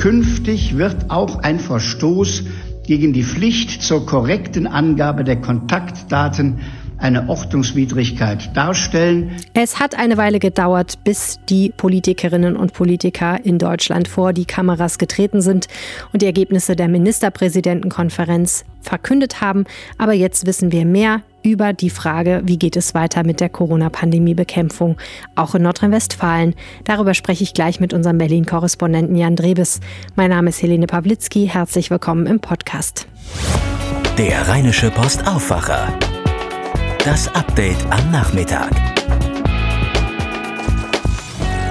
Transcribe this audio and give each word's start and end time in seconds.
Künftig 0.00 0.78
wird 0.78 1.10
auch 1.10 1.40
ein 1.40 1.60
Verstoß 1.60 2.44
gegen 2.86 3.12
die 3.12 3.22
Pflicht 3.22 3.82
zur 3.82 4.06
korrekten 4.06 4.66
Angabe 4.66 5.24
der 5.24 5.36
Kontaktdaten 5.36 6.60
eine 6.96 7.28
Ordnungswidrigkeit 7.28 8.56
darstellen. 8.56 9.32
Es 9.52 9.78
hat 9.78 9.98
eine 9.98 10.16
Weile 10.16 10.38
gedauert, 10.38 11.04
bis 11.04 11.38
die 11.50 11.70
Politikerinnen 11.76 12.56
und 12.56 12.72
Politiker 12.72 13.44
in 13.44 13.58
Deutschland 13.58 14.08
vor 14.08 14.32
die 14.32 14.46
Kameras 14.46 14.96
getreten 14.96 15.42
sind 15.42 15.66
und 16.14 16.22
die 16.22 16.26
Ergebnisse 16.26 16.76
der 16.76 16.88
Ministerpräsidentenkonferenz 16.88 18.64
verkündet 18.80 19.42
haben. 19.42 19.64
Aber 19.98 20.14
jetzt 20.14 20.46
wissen 20.46 20.72
wir 20.72 20.86
mehr 20.86 21.20
über 21.42 21.72
die 21.72 21.90
Frage, 21.90 22.42
wie 22.44 22.58
geht 22.58 22.76
es 22.76 22.94
weiter 22.94 23.24
mit 23.24 23.40
der 23.40 23.48
Corona-Pandemie-Bekämpfung, 23.48 24.96
auch 25.34 25.54
in 25.54 25.62
Nordrhein-Westfalen. 25.62 26.54
Darüber 26.84 27.14
spreche 27.14 27.44
ich 27.44 27.54
gleich 27.54 27.80
mit 27.80 27.92
unserem 27.92 28.18
Berlin-Korrespondenten 28.18 29.16
Jan 29.16 29.36
Drebes. 29.36 29.80
Mein 30.16 30.30
Name 30.30 30.50
ist 30.50 30.62
Helene 30.62 30.86
Pawlitzki. 30.86 31.48
Herzlich 31.48 31.90
willkommen 31.90 32.26
im 32.26 32.40
Podcast. 32.40 33.06
Der 34.18 34.48
Rheinische 34.48 34.90
Post 34.90 35.26
Aufwacher. 35.26 35.96
Das 37.04 37.34
Update 37.34 37.78
am 37.90 38.10
Nachmittag. 38.10 38.99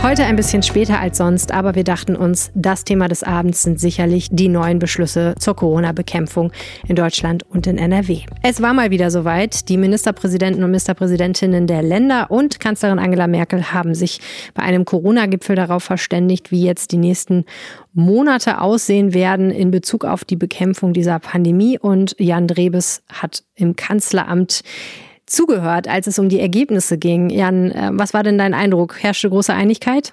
Heute 0.02 0.24
ein 0.24 0.38
bisschen 0.38 0.64
später 0.64 0.98
als 0.98 1.18
sonst, 1.18 1.52
aber 1.52 1.76
wir 1.76 1.84
dachten 1.84 2.16
uns, 2.16 2.52
das 2.56 2.86
Thema 2.86 3.10
des 3.10 3.22
Abends 3.22 3.64
sind 3.64 3.82
sicherlich 3.82 4.30
die 4.32 4.48
neuen 4.48 4.80
Beschlüsse 4.80 5.36
zur 5.38 5.58
Corona-Bekämpfung 5.58 6.54
in 6.88 6.96
Deutschland 6.96 7.44
und 7.44 7.68
in 7.68 7.78
NRW. 7.78 8.22
Es 8.42 8.62
war 8.62 8.74
mal 8.74 8.92
wieder 8.92 9.12
soweit. 9.12 9.68
Die 9.68 9.76
Ministerpräsidenten 9.76 10.64
und 10.64 10.72
Ministerpräsidentinnen 10.72 11.68
der 11.68 11.84
Länder 11.84 12.32
und 12.32 12.62
Kanzlerin 12.62 12.98
Angela 12.98 13.28
Merkel 13.28 13.74
haben 13.74 13.94
sich 13.94 14.22
bei 14.54 14.64
einem 14.64 14.86
Corona-Gipfel 14.86 15.58
darauf 15.58 15.84
verständigt, 15.84 16.50
wie 16.50 16.64
jetzt 16.64 16.94
die 16.94 16.98
nächsten 16.98 17.44
Monate 17.94 18.62
aussehen 18.62 19.14
werden 19.14 19.52
in 19.52 19.70
Bezug 19.70 20.06
auf 20.06 20.24
die 20.24 20.38
Bekämpfung 20.38 20.94
dieser 20.94 21.20
Pandemie. 21.20 21.78
Und 21.78 22.16
Jan 22.18 22.48
Drebes 22.48 23.04
hat 23.12 23.44
im 23.54 23.76
Kanzleramt 23.76 24.64
zugehört, 25.30 25.88
als 25.88 26.08
es 26.08 26.20
um 26.20 26.30
die 26.30 26.40
Ergebnisse 26.40 26.98
ging. 26.98 27.30
Jan, 27.30 27.72
äh, 27.72 27.90
was 27.94 28.14
war 28.14 28.24
denn 28.24 28.38
dein 28.38 28.54
Eindruck? 28.54 29.02
Herrschte 29.02 29.30
große 29.30 29.54
Einigkeit? 29.54 30.12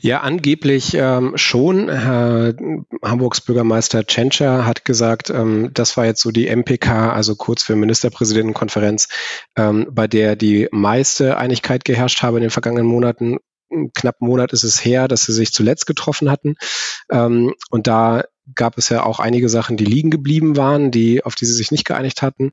Ja, 0.00 0.20
angeblich 0.20 0.94
ähm, 0.94 1.32
schon. 1.36 1.88
Herr 1.88 2.54
Hamburgs 3.02 3.40
Bürgermeister 3.40 4.06
Tschentscher 4.06 4.66
hat 4.66 4.84
gesagt, 4.84 5.30
ähm, 5.30 5.70
das 5.74 5.96
war 5.96 6.06
jetzt 6.06 6.22
so 6.22 6.30
die 6.30 6.48
MPK, 6.48 7.12
also 7.12 7.34
kurz 7.36 7.62
für 7.62 7.76
Ministerpräsidentenkonferenz, 7.76 9.08
ähm, 9.56 9.86
bei 9.90 10.06
der 10.06 10.36
die 10.36 10.68
meiste 10.70 11.36
Einigkeit 11.36 11.84
geherrscht 11.84 12.22
habe 12.22 12.38
in 12.38 12.42
den 12.42 12.50
vergangenen 12.50 12.86
Monaten 12.86 13.38
knapp 13.94 14.16
einen 14.20 14.30
Monat 14.30 14.52
ist 14.52 14.64
es 14.64 14.84
her, 14.84 15.08
dass 15.08 15.24
sie 15.24 15.32
sich 15.32 15.52
zuletzt 15.52 15.86
getroffen 15.86 16.30
hatten. 16.30 16.54
Ähm, 17.10 17.54
und 17.70 17.86
da 17.86 18.24
gab 18.54 18.78
es 18.78 18.88
ja 18.88 19.04
auch 19.04 19.20
einige 19.20 19.48
Sachen, 19.48 19.76
die 19.76 19.84
liegen 19.84 20.10
geblieben 20.10 20.56
waren, 20.56 20.90
die, 20.90 21.24
auf 21.24 21.34
die 21.34 21.46
sie 21.46 21.54
sich 21.54 21.70
nicht 21.70 21.84
geeinigt 21.84 22.22
hatten. 22.22 22.52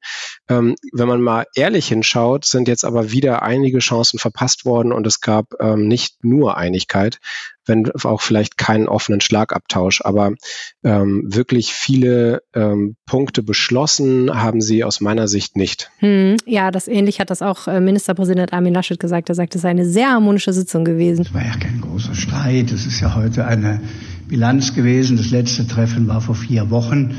Ähm, 0.50 0.76
wenn 0.94 1.08
man 1.08 1.22
mal 1.22 1.46
ehrlich 1.56 1.88
hinschaut, 1.88 2.46
sind 2.46 2.68
jetzt 2.68 2.86
aber 2.86 3.12
wieder 3.12 3.44
einige 3.44 3.80
Chancen 3.80 4.20
verpasst 4.20 4.66
worden 4.66 4.92
und 4.92 5.08
es 5.08 5.22
gab 5.22 5.54
ähm, 5.60 5.88
nicht 5.88 6.24
nur 6.24 6.58
Einigkeit, 6.58 7.20
wenn 7.66 7.92
auch 8.04 8.22
vielleicht 8.22 8.58
keinen 8.58 8.88
offenen 8.88 9.22
Schlagabtausch, 9.22 10.02
aber 10.04 10.34
ähm, 10.84 11.24
wirklich 11.26 11.74
viele 11.74 12.44
ähm, 12.54 12.96
Punkte 13.06 13.44
beschlossen 13.44 14.32
haben 14.34 14.62
sie 14.62 14.84
aus 14.84 15.02
meiner 15.02 15.28
Sicht 15.28 15.56
nicht. 15.56 15.90
Hm, 16.00 16.38
ja, 16.46 16.72
das 16.72 16.88
ähnlich 16.88 17.20
hat 17.20 17.30
das 17.30 17.42
auch 17.42 17.68
äh, 17.68 17.80
Ministerpräsident 17.80 18.54
Armin 18.54 18.74
Laschet 18.74 19.00
gesagt. 19.00 19.30
Er 19.30 19.36
sagte, 19.36 19.58
es 19.58 19.64
sei 19.64 19.70
eine 19.70 19.86
sehr 19.86 20.12
harmonische 20.12 20.54
Sitzung 20.54 20.86
gewesen. 20.86 21.22
Es 21.22 21.34
war 21.34 21.46
ja 21.46 21.58
kein 21.58 21.82
großer 21.82 22.14
Streit. 22.14 22.72
Es 22.72 22.86
ist 22.86 23.00
ja 23.00 23.16
heute 23.16 23.46
eine 23.46 23.82
Bilanz 24.28 24.74
gewesen. 24.74 25.18
Das 25.18 25.32
letzte 25.32 25.68
Treffen 25.68 26.08
war 26.08 26.22
vor 26.22 26.36
vier 26.36 26.70
Wochen. 26.70 27.16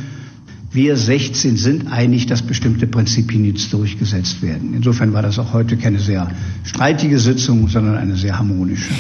Wir 0.73 0.97
16 0.97 1.57
sind 1.57 1.91
einig, 1.91 2.27
dass 2.27 2.43
bestimmte 2.43 2.87
Prinzipien 2.87 3.45
jetzt 3.45 3.73
durchgesetzt 3.73 4.43
werden. 4.43 4.75
Insofern 4.75 5.13
war 5.13 5.23
das 5.23 5.39
auch 5.39 5.53
heute 5.53 5.77
keine 5.77 6.01
sehr 6.01 6.31
streitige 6.65 7.19
Sitzung, 7.19 7.69
sondern 7.69 7.97
eine 7.97 8.17
sehr 8.17 8.39
harmonische. 8.39 8.93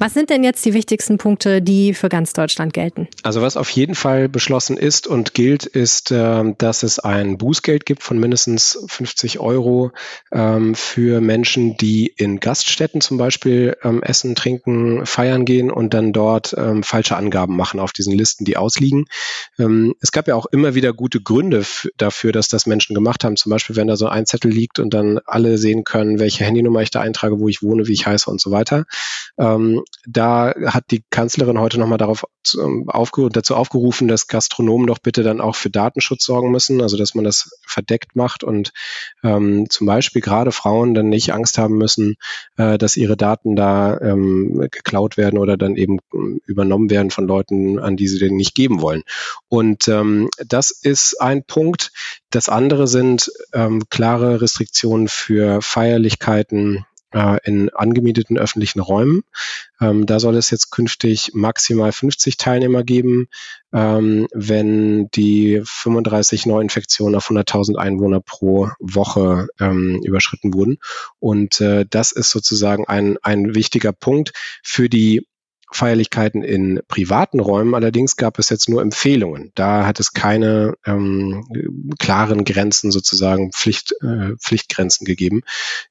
Was 0.00 0.14
sind 0.14 0.30
denn 0.30 0.44
jetzt 0.44 0.64
die 0.64 0.74
wichtigsten 0.74 1.18
Punkte, 1.18 1.60
die 1.60 1.92
für 1.92 2.08
ganz 2.08 2.32
Deutschland 2.32 2.72
gelten? 2.72 3.08
Also 3.24 3.42
was 3.42 3.56
auf 3.56 3.68
jeden 3.70 3.96
Fall 3.96 4.28
beschlossen 4.28 4.76
ist 4.76 5.08
und 5.08 5.34
gilt, 5.34 5.66
ist, 5.66 6.12
ähm, 6.12 6.54
dass 6.56 6.84
es 6.84 7.00
ein 7.00 7.36
Bußgeld 7.36 7.84
gibt 7.84 8.04
von 8.04 8.20
mindestens 8.20 8.78
50 8.86 9.40
Euro 9.40 9.90
ähm, 10.30 10.76
für 10.76 11.20
Menschen, 11.20 11.76
die 11.76 12.06
in 12.16 12.38
Gaststätten 12.38 13.00
zum 13.00 13.18
Beispiel 13.18 13.76
ähm, 13.82 14.00
essen, 14.00 14.36
trinken, 14.36 15.04
feiern 15.04 15.44
gehen 15.44 15.68
und 15.68 15.94
dann 15.94 16.12
dort 16.12 16.54
falsche 16.82 17.16
Angaben 17.16 17.56
machen 17.56 17.80
auf 17.80 17.92
diesen 17.92 18.12
Listen, 18.12 18.44
die 18.44 18.56
ausliegen. 18.56 19.06
es 19.58 20.12
gab 20.12 20.28
ja 20.28 20.34
auch 20.34 20.46
immer 20.46 20.74
wieder 20.74 20.92
gute 20.92 21.20
Gründe 21.20 21.64
dafür, 21.96 22.32
dass 22.32 22.48
das 22.48 22.66
Menschen 22.66 22.94
gemacht 22.94 23.24
haben. 23.24 23.36
Zum 23.36 23.50
Beispiel, 23.50 23.76
wenn 23.76 23.86
da 23.86 23.96
so 23.96 24.06
ein 24.06 24.26
Zettel 24.26 24.50
liegt 24.50 24.78
und 24.78 24.94
dann 24.94 25.18
alle 25.24 25.58
sehen 25.58 25.84
können, 25.84 26.18
welche 26.18 26.44
Handynummer 26.44 26.82
ich 26.82 26.90
da 26.90 27.00
eintrage, 27.00 27.40
wo 27.40 27.48
ich 27.48 27.62
wohne, 27.62 27.86
wie 27.86 27.92
ich 27.92 28.06
heiße 28.06 28.30
und 28.30 28.40
so 28.40 28.50
weiter 28.50 28.86
da 30.06 30.54
hat 30.66 30.84
die 30.90 31.02
Kanzlerin 31.10 31.58
heute 31.58 31.78
nochmal 31.78 31.98
darauf 31.98 32.24
ähm, 32.58 32.88
aufgerufen, 32.88 33.32
dazu 33.32 33.54
aufgerufen, 33.56 34.08
dass 34.08 34.26
Gastronomen 34.26 34.86
doch 34.86 34.98
bitte 34.98 35.22
dann 35.22 35.40
auch 35.40 35.54
für 35.54 35.70
Datenschutz 35.70 36.24
sorgen 36.24 36.50
müssen, 36.50 36.80
also 36.80 36.96
dass 36.96 37.14
man 37.14 37.24
das 37.24 37.50
verdeckt 37.66 38.16
macht 38.16 38.42
und 38.42 38.72
ähm, 39.22 39.66
zum 39.68 39.86
Beispiel 39.86 40.22
gerade 40.22 40.50
Frauen 40.50 40.94
dann 40.94 41.08
nicht 41.08 41.32
Angst 41.34 41.58
haben 41.58 41.76
müssen, 41.76 42.16
äh, 42.56 42.78
dass 42.78 42.96
ihre 42.96 43.16
Daten 43.16 43.54
da 43.54 43.98
ähm, 44.00 44.68
geklaut 44.70 45.16
werden 45.16 45.38
oder 45.38 45.56
dann 45.56 45.76
eben 45.76 45.98
ähm, 46.14 46.40
übernommen 46.46 46.90
werden 46.90 47.10
von 47.10 47.26
Leuten, 47.26 47.78
an 47.78 47.96
die 47.96 48.08
sie 48.08 48.18
den 48.18 48.36
nicht 48.36 48.54
geben 48.54 48.80
wollen. 48.80 49.02
Und 49.48 49.88
ähm, 49.88 50.30
das 50.46 50.70
ist 50.70 51.20
ein 51.20 51.44
Punkt. 51.44 51.92
Das 52.30 52.48
andere 52.48 52.86
sind 52.86 53.30
ähm, 53.52 53.82
klare 53.90 54.40
Restriktionen 54.40 55.08
für 55.08 55.60
Feierlichkeiten 55.60 56.86
äh, 57.12 57.38
in 57.44 57.70
angemieteten 57.70 58.38
öffentlichen 58.38 58.80
Räumen. 58.80 59.22
Ähm, 59.80 60.06
da 60.06 60.20
soll 60.20 60.36
es 60.36 60.50
jetzt 60.50 60.70
künftig 60.70 61.32
maximal 61.34 61.92
50 61.92 62.36
Teilnehmer 62.36 62.84
geben, 62.84 63.28
ähm, 63.72 64.28
wenn 64.32 65.10
die 65.10 65.62
35 65.64 66.46
Neuinfektionen 66.46 67.14
auf 67.14 67.30
100.000 67.30 67.76
Einwohner 67.76 68.20
pro 68.20 68.70
Woche 68.78 69.48
ähm, 69.60 70.00
überschritten 70.04 70.54
wurden. 70.54 70.78
Und 71.18 71.60
äh, 71.60 71.86
das 71.88 72.12
ist 72.12 72.30
sozusagen 72.30 72.86
ein, 72.86 73.18
ein 73.22 73.54
wichtiger 73.54 73.92
Punkt 73.92 74.32
für 74.62 74.88
die 74.88 75.26
Feierlichkeiten 75.72 76.42
in 76.42 76.80
privaten 76.88 77.40
Räumen 77.40 77.74
allerdings 77.74 78.16
gab 78.16 78.38
es 78.38 78.48
jetzt 78.48 78.68
nur 78.68 78.82
Empfehlungen. 78.82 79.52
Da 79.54 79.86
hat 79.86 80.00
es 80.00 80.12
keine 80.12 80.74
ähm, 80.86 81.44
klaren 81.98 82.44
Grenzen 82.44 82.90
sozusagen, 82.90 83.52
Pflicht, 83.52 83.94
äh, 84.00 84.36
Pflichtgrenzen 84.36 85.04
gegeben. 85.04 85.42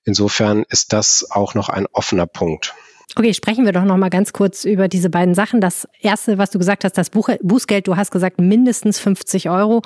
Insofern 0.03 0.63
ist 0.69 0.93
das 0.93 1.27
auch 1.29 1.53
noch 1.53 1.69
ein 1.69 1.85
offener 1.91 2.27
Punkt. 2.27 2.73
Okay, 3.15 3.33
sprechen 3.33 3.65
wir 3.65 3.71
doch 3.71 3.83
noch 3.83 3.97
mal 3.97 4.09
ganz 4.09 4.31
kurz 4.31 4.63
über 4.63 4.87
diese 4.87 5.09
beiden 5.09 5.33
Sachen. 5.33 5.59
Das 5.59 5.87
erste, 6.01 6.37
was 6.37 6.51
du 6.51 6.59
gesagt 6.59 6.83
hast, 6.83 6.99
das 6.99 7.09
Buch, 7.09 7.29
Bußgeld, 7.41 7.87
du 7.87 7.95
hast 7.95 8.11
gesagt 8.11 8.39
mindestens 8.39 8.99
50 8.99 9.49
Euro. 9.49 9.81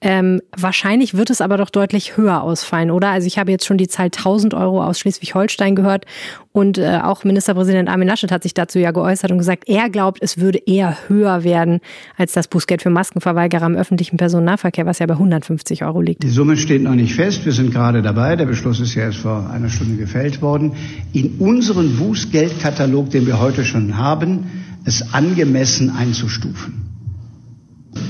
Ähm, 0.00 0.40
wahrscheinlich 0.56 1.14
wird 1.14 1.30
es 1.30 1.40
aber 1.40 1.58
doch 1.58 1.70
deutlich 1.70 2.16
höher 2.16 2.42
ausfallen, 2.42 2.90
oder? 2.90 3.10
Also 3.10 3.28
ich 3.28 3.38
habe 3.38 3.52
jetzt 3.52 3.66
schon 3.66 3.78
die 3.78 3.86
Zahl 3.86 4.06
1000 4.06 4.54
Euro 4.54 4.82
aus 4.82 4.98
Schleswig-Holstein 4.98 5.76
gehört 5.76 6.06
und 6.52 6.78
äh, 6.78 6.98
auch 7.02 7.24
Ministerpräsident 7.24 7.88
Armin 7.88 8.08
Laschet 8.08 8.30
hat 8.30 8.42
sich 8.42 8.54
dazu 8.54 8.78
ja 8.78 8.90
geäußert 8.90 9.30
und 9.30 9.38
gesagt, 9.38 9.64
er 9.68 9.88
glaubt, 9.88 10.18
es 10.20 10.38
würde 10.38 10.58
eher 10.58 10.96
höher 11.08 11.44
werden 11.44 11.80
als 12.16 12.32
das 12.32 12.48
Bußgeld 12.48 12.82
für 12.82 12.90
Maskenverweigerer 12.90 13.66
im 13.66 13.74
öffentlichen 13.74 14.18
Personennahverkehr, 14.18 14.84
was 14.84 14.98
ja 14.98 15.06
bei 15.06 15.14
150 15.14 15.84
Euro 15.84 16.00
liegt. 16.00 16.22
Die 16.22 16.28
Summe 16.28 16.56
steht 16.56 16.82
noch 16.82 16.94
nicht 16.94 17.14
fest. 17.14 17.44
Wir 17.44 17.52
sind 17.52 17.72
gerade 17.72 18.02
dabei. 18.02 18.36
Der 18.36 18.46
Beschluss 18.46 18.80
ist 18.80 18.94
ja 18.94 19.04
erst 19.04 19.18
vor 19.18 19.48
einer 19.50 19.70
Stunde 19.70 19.96
gefällt 19.96 20.42
worden. 20.42 20.72
In 21.12 21.36
unseren 21.38 21.96
Bußgeldkategorien 21.96 22.72
Katalog, 22.82 23.10
den 23.10 23.26
wir 23.26 23.38
heute 23.38 23.64
schon 23.64 23.96
haben, 23.96 24.50
es 24.84 25.14
angemessen 25.14 25.90
einzustufen. 25.90 26.82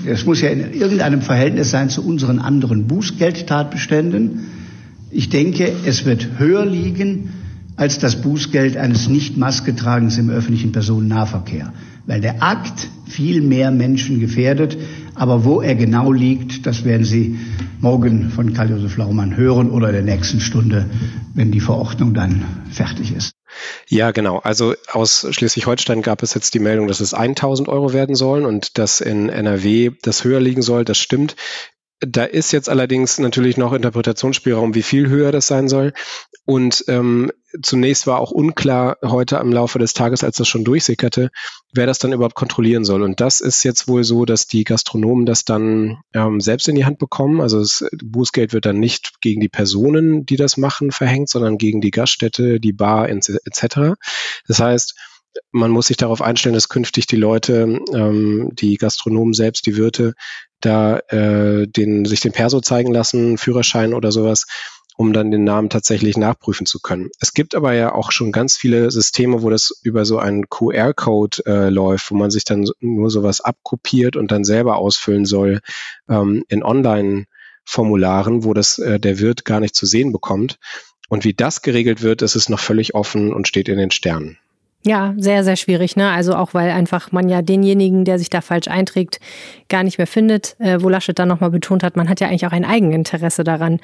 Es 0.06 0.24
muss 0.24 0.40
ja 0.40 0.48
in 0.48 0.72
irgendeinem 0.72 1.20
Verhältnis 1.20 1.70
sein 1.70 1.90
zu 1.90 2.06
unseren 2.06 2.38
anderen 2.38 2.86
Bußgeldtatbeständen. 2.86 4.46
Ich 5.10 5.28
denke, 5.28 5.72
es 5.84 6.04
wird 6.04 6.38
höher 6.38 6.64
liegen 6.64 7.30
als 7.76 7.98
das 7.98 8.20
Bußgeld 8.20 8.76
eines 8.76 9.08
Nicht-Maske-Tragens 9.08 10.18
im 10.18 10.30
öffentlichen 10.30 10.72
Personennahverkehr, 10.72 11.72
weil 12.06 12.20
der 12.20 12.42
Akt 12.42 12.88
viel 13.06 13.40
mehr 13.40 13.70
Menschen 13.70 14.20
gefährdet. 14.20 14.76
Aber 15.14 15.44
wo 15.44 15.60
er 15.60 15.74
genau 15.74 16.10
liegt, 16.10 16.66
das 16.66 16.84
werden 16.84 17.04
Sie 17.04 17.38
morgen 17.80 18.30
von 18.30 18.54
Karl-Josef 18.54 18.96
Laumann 18.96 19.36
hören 19.36 19.70
oder 19.70 19.88
in 19.88 20.06
der 20.06 20.16
nächsten 20.16 20.40
Stunde, 20.40 20.88
wenn 21.34 21.50
die 21.50 21.60
Verordnung 21.60 22.14
dann 22.14 22.44
fertig 22.70 23.14
ist. 23.14 23.32
Ja, 23.88 24.12
genau. 24.12 24.38
Also 24.38 24.74
aus 24.90 25.26
Schleswig-Holstein 25.30 26.00
gab 26.00 26.22
es 26.22 26.32
jetzt 26.32 26.54
die 26.54 26.60
Meldung, 26.60 26.88
dass 26.88 27.00
es 27.00 27.12
1000 27.12 27.68
Euro 27.68 27.92
werden 27.92 28.14
sollen 28.14 28.46
und 28.46 28.78
dass 28.78 29.00
in 29.00 29.28
NRW 29.28 29.90
das 30.02 30.24
höher 30.24 30.40
liegen 30.40 30.62
soll. 30.62 30.84
Das 30.84 30.98
stimmt. 30.98 31.36
Da 32.06 32.24
ist 32.24 32.52
jetzt 32.52 32.68
allerdings 32.68 33.18
natürlich 33.18 33.56
noch 33.56 33.72
Interpretationsspielraum, 33.72 34.74
wie 34.74 34.82
viel 34.82 35.08
höher 35.08 35.30
das 35.30 35.46
sein 35.46 35.68
soll. 35.68 35.92
Und 36.44 36.84
ähm, 36.88 37.30
zunächst 37.62 38.08
war 38.08 38.18
auch 38.18 38.32
unklar 38.32 38.96
heute 39.04 39.38
am 39.38 39.52
Laufe 39.52 39.78
des 39.78 39.94
Tages, 39.94 40.24
als 40.24 40.36
das 40.36 40.48
schon 40.48 40.64
durchsickerte, 40.64 41.30
wer 41.72 41.86
das 41.86 42.00
dann 42.00 42.12
überhaupt 42.12 42.34
kontrollieren 42.34 42.84
soll. 42.84 43.02
Und 43.02 43.20
das 43.20 43.40
ist 43.40 43.62
jetzt 43.62 43.86
wohl 43.86 44.02
so, 44.02 44.24
dass 44.24 44.48
die 44.48 44.64
Gastronomen 44.64 45.26
das 45.26 45.44
dann 45.44 45.98
ähm, 46.12 46.40
selbst 46.40 46.66
in 46.66 46.74
die 46.74 46.84
Hand 46.84 46.98
bekommen. 46.98 47.40
Also 47.40 47.60
das 47.60 47.84
Bußgeld 48.02 48.52
wird 48.52 48.66
dann 48.66 48.80
nicht 48.80 49.20
gegen 49.20 49.40
die 49.40 49.48
Personen, 49.48 50.26
die 50.26 50.36
das 50.36 50.56
machen, 50.56 50.90
verhängt, 50.90 51.28
sondern 51.28 51.56
gegen 51.56 51.80
die 51.80 51.92
Gaststätte, 51.92 52.58
die 52.58 52.72
Bar 52.72 53.08
etc. 53.10 53.94
Das 54.48 54.58
heißt, 54.58 54.94
man 55.52 55.70
muss 55.70 55.86
sich 55.86 55.98
darauf 55.98 56.22
einstellen, 56.22 56.54
dass 56.54 56.68
künftig 56.68 57.06
die 57.06 57.16
Leute, 57.16 57.80
ähm, 57.94 58.50
die 58.52 58.76
Gastronomen 58.76 59.34
selbst, 59.34 59.66
die 59.66 59.76
Wirte, 59.76 60.14
da 60.60 60.98
äh, 61.08 61.66
den, 61.66 62.04
sich 62.06 62.20
den 62.20 62.32
Perso 62.32 62.60
zeigen 62.60 62.92
lassen, 62.92 63.36
Führerschein 63.36 63.94
oder 63.94 64.12
sowas, 64.12 64.46
um 64.96 65.12
dann 65.12 65.30
den 65.30 65.44
Namen 65.44 65.68
tatsächlich 65.68 66.16
nachprüfen 66.16 66.66
zu 66.66 66.80
können. 66.80 67.10
Es 67.20 67.34
gibt 67.34 67.54
aber 67.54 67.74
ja 67.74 67.94
auch 67.94 68.12
schon 68.12 68.32
ganz 68.32 68.56
viele 68.56 68.90
Systeme, 68.90 69.42
wo 69.42 69.50
das 69.50 69.72
über 69.82 70.04
so 70.04 70.18
einen 70.18 70.48
QR-Code 70.48 71.42
äh, 71.46 71.68
läuft, 71.68 72.10
wo 72.10 72.14
man 72.14 72.30
sich 72.30 72.44
dann 72.44 72.66
nur 72.80 73.10
sowas 73.10 73.40
abkopiert 73.40 74.16
und 74.16 74.32
dann 74.32 74.44
selber 74.44 74.76
ausfüllen 74.76 75.26
soll 75.26 75.60
ähm, 76.08 76.44
in 76.48 76.62
Online-Formularen, 76.62 78.44
wo 78.44 78.54
das 78.54 78.78
äh, 78.78 78.98
der 78.98 79.18
Wirt 79.18 79.44
gar 79.44 79.60
nicht 79.60 79.74
zu 79.74 79.86
sehen 79.86 80.12
bekommt. 80.12 80.58
Und 81.08 81.24
wie 81.24 81.34
das 81.34 81.60
geregelt 81.60 82.00
wird, 82.02 82.22
ist 82.22 82.48
noch 82.48 82.60
völlig 82.60 82.94
offen 82.94 83.34
und 83.34 83.46
steht 83.46 83.68
in 83.68 83.76
den 83.76 83.90
Sternen. 83.90 84.38
Ja, 84.84 85.14
sehr, 85.16 85.44
sehr 85.44 85.56
schwierig. 85.56 85.94
Ne? 85.94 86.10
Also 86.10 86.34
auch, 86.34 86.54
weil 86.54 86.70
einfach 86.70 87.12
man 87.12 87.28
ja 87.28 87.40
denjenigen, 87.40 88.04
der 88.04 88.18
sich 88.18 88.30
da 88.30 88.40
falsch 88.40 88.66
einträgt, 88.66 89.20
gar 89.68 89.84
nicht 89.84 89.98
mehr 89.98 90.08
findet. 90.08 90.56
Äh, 90.58 90.82
wo 90.82 90.88
Laschet 90.88 91.16
dann 91.16 91.28
nochmal 91.28 91.50
betont 91.50 91.84
hat, 91.84 91.96
man 91.96 92.08
hat 92.08 92.20
ja 92.20 92.26
eigentlich 92.26 92.46
auch 92.46 92.52
ein 92.52 92.64
Eigeninteresse 92.64 93.44
daran, 93.44 93.78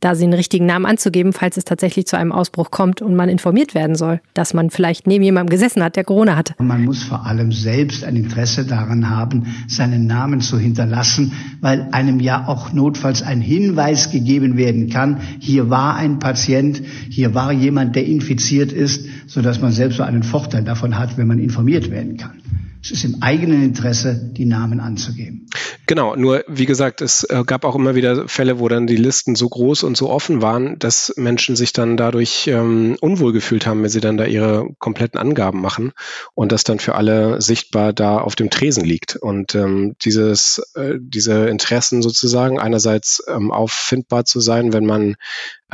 da 0.00 0.14
sie 0.14 0.24
einen 0.24 0.34
richtigen 0.34 0.66
Namen 0.66 0.86
anzugeben, 0.86 1.32
falls 1.32 1.56
es 1.56 1.64
tatsächlich 1.64 2.06
zu 2.06 2.16
einem 2.16 2.30
Ausbruch 2.30 2.70
kommt 2.70 3.00
und 3.02 3.16
man 3.16 3.28
informiert 3.28 3.74
werden 3.74 3.96
soll, 3.96 4.20
dass 4.34 4.54
man 4.54 4.70
vielleicht 4.70 5.06
neben 5.06 5.24
jemandem 5.24 5.50
gesessen 5.50 5.82
hat, 5.82 5.96
der 5.96 6.04
Corona 6.04 6.36
hatte. 6.36 6.54
Man 6.58 6.84
muss 6.84 7.02
vor 7.02 7.26
allem 7.26 7.50
selbst 7.52 8.04
ein 8.04 8.14
Interesse 8.14 8.64
daran 8.66 9.08
haben, 9.08 9.46
seinen 9.66 10.06
Namen 10.06 10.40
zu 10.40 10.58
hinterlassen, 10.58 11.32
weil 11.62 11.88
einem 11.92 12.20
ja 12.20 12.46
auch 12.46 12.72
notfalls 12.72 13.22
ein 13.22 13.40
Hinweis 13.40 14.10
gegeben 14.10 14.56
werden 14.56 14.90
kann, 14.90 15.20
hier 15.40 15.70
war 15.70 15.96
ein 15.96 16.18
Patient, 16.18 16.82
hier 17.08 17.34
war 17.34 17.52
jemand, 17.52 17.96
der 17.96 18.04
infiziert 18.04 18.72
ist, 18.72 19.06
sodass 19.26 19.60
man 19.60 19.72
selbst 19.72 19.96
so 19.96 20.02
einen 20.02 20.22
Vorteil 20.22 20.43
davon 20.48 20.98
hat, 20.98 21.16
wenn 21.16 21.26
man 21.26 21.38
informiert 21.38 21.90
werden 21.90 22.16
kann. 22.16 22.40
Es 22.82 22.90
ist 22.90 23.04
im 23.04 23.22
eigenen 23.22 23.62
Interesse, 23.62 24.30
die 24.36 24.44
Namen 24.44 24.80
anzugeben. 24.80 25.46
Genau, 25.86 26.16
nur 26.16 26.44
wie 26.48 26.64
gesagt, 26.64 27.02
es 27.02 27.24
äh, 27.24 27.44
gab 27.46 27.64
auch 27.64 27.74
immer 27.74 27.94
wieder 27.94 28.26
Fälle, 28.26 28.58
wo 28.58 28.68
dann 28.68 28.86
die 28.86 28.96
Listen 28.96 29.36
so 29.36 29.48
groß 29.48 29.82
und 29.82 29.96
so 29.96 30.08
offen 30.08 30.40
waren, 30.40 30.78
dass 30.78 31.12
Menschen 31.16 31.56
sich 31.56 31.74
dann 31.74 31.98
dadurch 31.98 32.46
ähm, 32.46 32.96
unwohl 33.00 33.32
gefühlt 33.32 33.66
haben, 33.66 33.82
wenn 33.82 33.90
sie 33.90 34.00
dann 34.00 34.16
da 34.16 34.24
ihre 34.24 34.68
kompletten 34.78 35.20
Angaben 35.20 35.60
machen 35.60 35.92
und 36.34 36.52
das 36.52 36.64
dann 36.64 36.78
für 36.78 36.94
alle 36.94 37.42
sichtbar 37.42 37.92
da 37.92 38.18
auf 38.18 38.34
dem 38.34 38.48
Tresen 38.48 38.84
liegt. 38.84 39.16
Und 39.16 39.54
ähm, 39.54 39.94
dieses, 40.02 40.62
äh, 40.74 40.94
diese 40.98 41.48
Interessen 41.48 42.00
sozusagen, 42.00 42.58
einerseits 42.58 43.22
ähm, 43.28 43.52
auffindbar 43.52 44.24
zu 44.24 44.40
sein, 44.40 44.72
wenn 44.72 44.86
man 44.86 45.16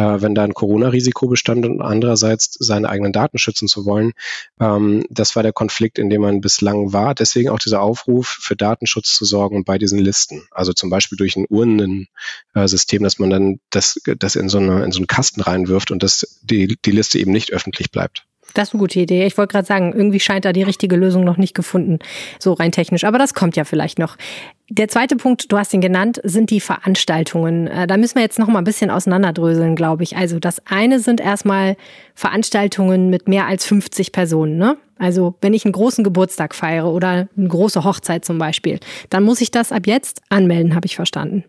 äh, 0.00 0.22
wenn 0.22 0.34
da 0.34 0.44
ein 0.44 0.54
Corona-Risiko 0.54 1.28
bestand 1.28 1.66
und 1.66 1.82
andererseits 1.82 2.56
seine 2.58 2.88
eigenen 2.88 3.12
Daten 3.12 3.38
schützen 3.38 3.68
zu 3.68 3.84
wollen. 3.84 4.12
Ähm, 4.60 5.04
das 5.10 5.36
war 5.36 5.42
der 5.42 5.52
Konflikt, 5.52 5.98
in 5.98 6.08
dem 6.08 6.22
man 6.22 6.40
bislang 6.40 6.92
war. 6.92 7.14
Deswegen 7.14 7.50
auch 7.50 7.58
dieser 7.58 7.82
Aufruf, 7.82 8.38
für 8.40 8.56
Datenschutz 8.56 9.14
zu 9.14 9.24
sorgen 9.24 9.64
bei 9.64 9.78
diesen 9.78 9.98
Listen. 10.00 10.46
Also 10.50 10.72
zum 10.72 10.90
Beispiel 10.90 11.16
durch 11.16 11.36
ein 11.36 11.46
Urnensystem, 11.48 13.02
dass 13.02 13.18
man 13.18 13.30
dann 13.30 13.60
das, 13.70 14.00
das 14.18 14.36
in, 14.36 14.48
so 14.48 14.58
eine, 14.58 14.84
in 14.84 14.92
so 14.92 14.98
einen 14.98 15.06
Kasten 15.06 15.40
reinwirft 15.40 15.90
und 15.90 16.02
dass 16.02 16.40
die, 16.42 16.78
die 16.84 16.90
Liste 16.90 17.18
eben 17.18 17.32
nicht 17.32 17.52
öffentlich 17.52 17.90
bleibt. 17.90 18.26
Das 18.54 18.68
ist 18.68 18.74
eine 18.74 18.80
gute 18.80 19.00
Idee. 19.00 19.26
Ich 19.26 19.38
wollte 19.38 19.52
gerade 19.52 19.66
sagen, 19.66 19.92
irgendwie 19.94 20.20
scheint 20.20 20.44
da 20.44 20.52
die 20.52 20.62
richtige 20.62 20.96
Lösung 20.96 21.24
noch 21.24 21.36
nicht 21.36 21.54
gefunden, 21.54 21.98
so 22.38 22.52
rein 22.52 22.72
technisch. 22.72 23.04
Aber 23.04 23.18
das 23.18 23.34
kommt 23.34 23.56
ja 23.56 23.64
vielleicht 23.64 23.98
noch. 23.98 24.16
Der 24.68 24.88
zweite 24.88 25.16
Punkt, 25.16 25.50
du 25.50 25.58
hast 25.58 25.74
ihn 25.74 25.80
genannt, 25.80 26.20
sind 26.22 26.50
die 26.50 26.60
Veranstaltungen. 26.60 27.66
Äh, 27.66 27.86
da 27.86 27.96
müssen 27.96 28.14
wir 28.16 28.22
jetzt 28.22 28.38
noch 28.38 28.46
mal 28.46 28.58
ein 28.58 28.64
bisschen 28.64 28.90
auseinanderdröseln, 28.90 29.74
glaube 29.74 30.04
ich. 30.04 30.16
Also 30.16 30.38
das 30.38 30.64
eine 30.66 31.00
sind 31.00 31.20
erstmal 31.20 31.76
Veranstaltungen 32.14 33.10
mit 33.10 33.28
mehr 33.28 33.46
als 33.46 33.64
50 33.66 34.12
Personen. 34.12 34.58
Ne? 34.58 34.76
Also 34.98 35.34
wenn 35.40 35.54
ich 35.54 35.64
einen 35.64 35.72
großen 35.72 36.04
Geburtstag 36.04 36.54
feiere 36.54 36.92
oder 36.92 37.28
eine 37.36 37.48
große 37.48 37.82
Hochzeit 37.82 38.24
zum 38.24 38.38
Beispiel, 38.38 38.78
dann 39.08 39.24
muss 39.24 39.40
ich 39.40 39.50
das 39.50 39.72
ab 39.72 39.86
jetzt 39.86 40.22
anmelden, 40.28 40.74
habe 40.74 40.86
ich 40.86 40.94
verstanden. 40.94 41.44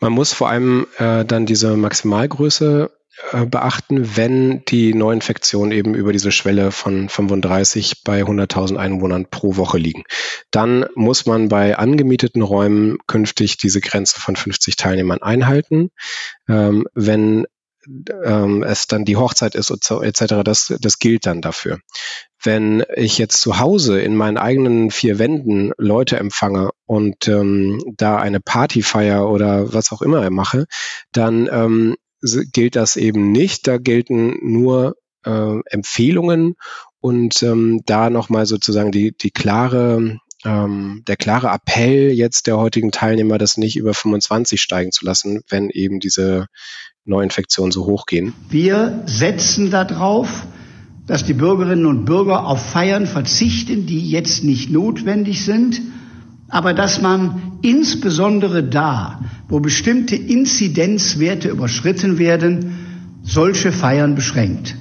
Man 0.00 0.12
muss 0.12 0.32
vor 0.32 0.48
allem 0.48 0.86
äh, 0.98 1.24
dann 1.24 1.46
diese 1.46 1.76
Maximalgröße 1.76 2.90
äh, 3.32 3.44
beachten, 3.44 4.16
wenn 4.16 4.64
die 4.64 4.94
Neuinfektionen 4.94 5.72
eben 5.72 5.94
über 5.94 6.12
diese 6.12 6.32
Schwelle 6.32 6.72
von 6.72 7.08
35 7.08 8.04
bei 8.04 8.22
100.000 8.22 8.76
Einwohnern 8.76 9.26
pro 9.30 9.56
Woche 9.56 9.78
liegen. 9.78 10.04
Dann 10.50 10.86
muss 10.94 11.26
man 11.26 11.48
bei 11.48 11.76
angemieteten 11.76 12.42
Räumen 12.42 12.98
künftig 13.06 13.58
diese 13.58 13.80
Grenze 13.80 14.18
von 14.18 14.36
50 14.36 14.76
Teilnehmern 14.76 15.20
einhalten. 15.22 15.90
Ähm, 16.48 16.86
wenn 16.94 17.46
ähm, 18.24 18.62
es 18.62 18.86
dann 18.86 19.04
die 19.04 19.16
Hochzeit 19.16 19.54
ist 19.54 19.70
etc., 19.70 20.24
das, 20.44 20.74
das 20.80 20.98
gilt 20.98 21.26
dann 21.26 21.40
dafür. 21.42 21.80
Wenn 22.42 22.84
ich 22.96 23.18
jetzt 23.18 23.40
zu 23.40 23.58
Hause 23.58 24.00
in 24.00 24.16
meinen 24.16 24.38
eigenen 24.38 24.90
vier 24.90 25.18
Wänden 25.18 25.72
Leute 25.78 26.16
empfange 26.16 26.70
und 26.86 27.28
ähm, 27.28 27.80
da 27.96 28.16
eine 28.16 28.40
Partyfeier 28.40 29.28
oder 29.28 29.72
was 29.72 29.92
auch 29.92 30.02
immer 30.02 30.28
mache, 30.30 30.66
dann 31.12 31.48
ähm, 31.52 31.96
gilt 32.52 32.76
das 32.76 32.96
eben 32.96 33.32
nicht. 33.32 33.66
Da 33.66 33.78
gelten 33.78 34.36
nur 34.42 34.96
äh, 35.24 35.58
Empfehlungen 35.66 36.54
und 37.00 37.42
ähm, 37.42 37.80
da 37.86 38.10
nochmal 38.10 38.46
sozusagen 38.46 38.92
die, 38.92 39.12
die 39.16 39.30
klare, 39.30 40.18
ähm, 40.44 41.02
der 41.06 41.16
klare 41.16 41.48
Appell 41.48 42.12
jetzt 42.12 42.46
der 42.46 42.58
heutigen 42.58 42.92
Teilnehmer, 42.92 43.38
das 43.38 43.56
nicht 43.56 43.76
über 43.76 43.94
25 43.94 44.60
steigen 44.60 44.92
zu 44.92 45.04
lassen, 45.04 45.40
wenn 45.48 45.70
eben 45.70 46.00
diese 46.00 46.46
Neuinfektionen 47.04 47.72
so 47.72 47.86
hoch 47.86 48.06
gehen. 48.06 48.32
Wir 48.48 49.02
setzen 49.06 49.70
darauf, 49.70 50.46
dass 51.06 51.24
die 51.24 51.34
Bürgerinnen 51.34 51.86
und 51.86 52.04
Bürger 52.04 52.46
auf 52.46 52.64
Feiern 52.64 53.06
verzichten, 53.06 53.86
die 53.86 54.08
jetzt 54.08 54.44
nicht 54.44 54.70
notwendig 54.70 55.44
sind 55.44 55.82
aber 56.52 56.74
dass 56.74 57.00
man 57.00 57.58
insbesondere 57.62 58.62
da, 58.62 59.24
wo 59.48 59.58
bestimmte 59.60 60.16
Inzidenzwerte 60.16 61.48
überschritten 61.48 62.18
werden, 62.18 63.20
solche 63.22 63.72
Feiern 63.72 64.14
beschränkt. 64.14 64.76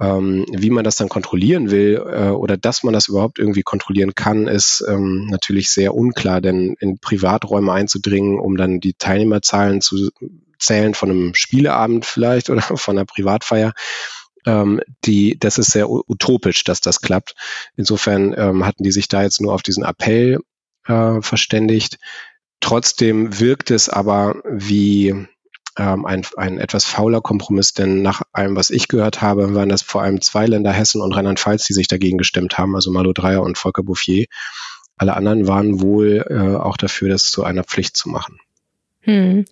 Ähm, 0.00 0.46
wie 0.52 0.70
man 0.70 0.84
das 0.84 0.94
dann 0.94 1.08
kontrollieren 1.08 1.72
will 1.72 2.00
äh, 2.08 2.28
oder 2.28 2.56
dass 2.56 2.84
man 2.84 2.94
das 2.94 3.08
überhaupt 3.08 3.40
irgendwie 3.40 3.64
kontrollieren 3.64 4.14
kann, 4.14 4.46
ist 4.46 4.84
ähm, 4.88 5.26
natürlich 5.28 5.70
sehr 5.70 5.92
unklar, 5.92 6.40
denn 6.40 6.76
in 6.78 7.00
Privaträume 7.00 7.72
einzudringen, 7.72 8.38
um 8.38 8.56
dann 8.56 8.78
die 8.78 8.94
Teilnehmerzahlen 8.94 9.80
zu 9.80 10.10
zählen 10.60 10.94
von 10.94 11.10
einem 11.10 11.34
Spieleabend 11.34 12.06
vielleicht 12.06 12.48
oder 12.50 12.62
von 12.62 12.96
einer 12.96 13.06
Privatfeier, 13.06 13.72
ähm, 14.46 14.80
die, 15.04 15.36
das 15.36 15.58
ist 15.58 15.72
sehr 15.72 15.90
utopisch, 15.90 16.62
dass 16.62 16.80
das 16.80 17.00
klappt. 17.00 17.34
Insofern 17.76 18.36
ähm, 18.38 18.64
hatten 18.64 18.84
die 18.84 18.92
sich 18.92 19.08
da 19.08 19.24
jetzt 19.24 19.40
nur 19.40 19.52
auf 19.52 19.62
diesen 19.62 19.82
Appell 19.82 20.38
äh, 20.88 21.22
verständigt. 21.22 21.98
Trotzdem 22.60 23.38
wirkt 23.38 23.70
es 23.70 23.88
aber 23.88 24.42
wie 24.44 25.14
ähm, 25.78 26.06
ein, 26.06 26.26
ein 26.36 26.58
etwas 26.58 26.84
fauler 26.84 27.20
Kompromiss, 27.20 27.72
denn 27.72 28.02
nach 28.02 28.22
allem, 28.32 28.56
was 28.56 28.70
ich 28.70 28.88
gehört 28.88 29.22
habe, 29.22 29.54
waren 29.54 29.68
das 29.68 29.82
vor 29.82 30.02
allem 30.02 30.20
zwei 30.20 30.46
Länder, 30.46 30.72
Hessen 30.72 31.00
und 31.00 31.12
Rheinland-Pfalz, 31.12 31.64
die 31.66 31.74
sich 31.74 31.86
dagegen 31.86 32.18
gestimmt 32.18 32.58
haben, 32.58 32.74
also 32.74 32.90
Malo 32.90 33.12
Dreyer 33.12 33.42
und 33.42 33.58
Volker 33.58 33.84
Bouffier. 33.84 34.26
Alle 34.96 35.14
anderen 35.14 35.46
waren 35.46 35.80
wohl 35.80 36.26
äh, 36.28 36.56
auch 36.56 36.76
dafür, 36.76 37.08
das 37.08 37.30
zu 37.30 37.44
einer 37.44 37.62
Pflicht 37.62 37.96
zu 37.96 38.08
machen. 38.08 38.40
Hm. 39.08 39.46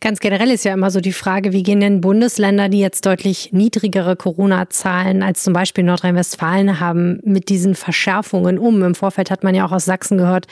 Ganz 0.00 0.20
generell 0.20 0.52
ist 0.52 0.64
ja 0.64 0.72
immer 0.72 0.92
so 0.92 1.00
die 1.00 1.12
Frage, 1.12 1.52
wie 1.52 1.64
gehen 1.64 1.80
denn 1.80 2.00
Bundesländer, 2.00 2.68
die 2.68 2.78
jetzt 2.78 3.04
deutlich 3.04 3.52
niedrigere 3.52 4.14
Corona-Zahlen 4.14 5.24
als 5.24 5.42
zum 5.42 5.52
Beispiel 5.52 5.82
Nordrhein-Westfalen 5.82 6.78
haben, 6.78 7.18
mit 7.24 7.48
diesen 7.48 7.74
Verschärfungen 7.74 8.56
um? 8.56 8.84
Im 8.84 8.94
Vorfeld 8.94 9.32
hat 9.32 9.42
man 9.42 9.56
ja 9.56 9.66
auch 9.66 9.72
aus 9.72 9.84
Sachsen 9.84 10.16
gehört 10.16 10.46